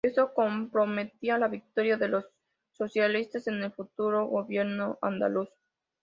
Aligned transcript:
Esto 0.03 0.33
comprometía 0.33 1.37
la 1.37 1.47
victoria 1.47 1.95
de 1.95 2.07
los 2.07 2.25
socialistas 2.71 3.45
en 3.45 3.61
el 3.61 3.71
futuro 3.71 4.25
gobierno 4.25 4.97
andaluz. 4.99 5.49